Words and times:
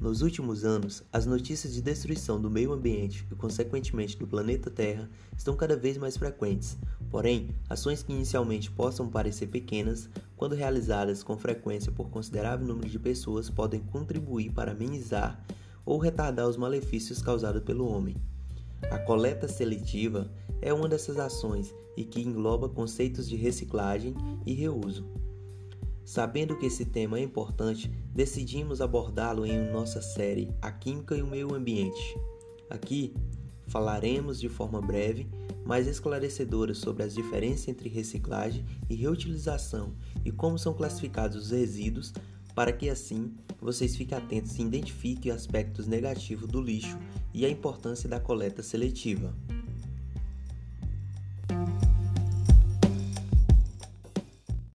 Nos 0.00 0.22
últimos 0.22 0.64
anos, 0.64 1.02
as 1.12 1.26
notícias 1.26 1.74
de 1.74 1.82
destruição 1.82 2.40
do 2.40 2.50
meio 2.50 2.72
ambiente 2.72 3.26
e, 3.30 3.34
consequentemente, 3.34 4.16
do 4.16 4.26
planeta 4.26 4.70
Terra 4.70 5.10
estão 5.36 5.54
cada 5.54 5.76
vez 5.76 5.98
mais 5.98 6.16
frequentes. 6.16 6.78
Porém, 7.10 7.50
ações 7.68 8.02
que 8.02 8.10
inicialmente 8.10 8.70
possam 8.70 9.10
parecer 9.10 9.48
pequenas, 9.48 10.08
quando 10.38 10.54
realizadas 10.54 11.22
com 11.22 11.36
frequência 11.36 11.92
por 11.92 12.08
considerável 12.08 12.66
número 12.66 12.88
de 12.88 12.98
pessoas, 12.98 13.50
podem 13.50 13.80
contribuir 13.80 14.50
para 14.52 14.72
amenizar 14.72 15.38
ou 15.84 15.98
retardar 15.98 16.48
os 16.48 16.56
malefícios 16.56 17.20
causados 17.20 17.62
pelo 17.62 17.86
homem. 17.86 18.16
A 18.90 18.98
coleta 18.98 19.48
seletiva 19.48 20.32
é 20.62 20.72
uma 20.72 20.88
dessas 20.88 21.18
ações 21.18 21.74
e 21.94 22.04
que 22.04 22.22
engloba 22.22 22.70
conceitos 22.70 23.28
de 23.28 23.36
reciclagem 23.36 24.14
e 24.46 24.54
reuso. 24.54 25.19
Sabendo 26.04 26.56
que 26.56 26.66
esse 26.66 26.84
tema 26.84 27.18
é 27.18 27.22
importante, 27.22 27.90
decidimos 28.12 28.80
abordá-lo 28.80 29.46
em 29.46 29.70
nossa 29.70 30.02
série 30.02 30.50
A 30.60 30.72
Química 30.72 31.16
e 31.16 31.22
o 31.22 31.26
Meio 31.26 31.54
Ambiente. 31.54 32.18
Aqui 32.68 33.14
falaremos 33.66 34.40
de 34.40 34.48
forma 34.48 34.80
breve, 34.80 35.28
mas 35.64 35.86
esclarecedora 35.86 36.74
sobre 36.74 37.04
as 37.04 37.14
diferenças 37.14 37.68
entre 37.68 37.88
reciclagem 37.88 38.64
e 38.88 38.94
reutilização 38.96 39.94
e 40.24 40.32
como 40.32 40.58
são 40.58 40.74
classificados 40.74 41.44
os 41.44 41.50
resíduos, 41.52 42.12
para 42.54 42.72
que 42.72 42.90
assim 42.90 43.32
vocês 43.60 43.94
fiquem 43.94 44.18
atentos 44.18 44.58
e 44.58 44.62
identifiquem 44.62 45.30
aspectos 45.30 45.86
negativos 45.86 46.48
do 46.48 46.60
lixo 46.60 46.98
e 47.32 47.46
a 47.46 47.48
importância 47.48 48.08
da 48.08 48.18
coleta 48.18 48.62
seletiva. 48.62 49.32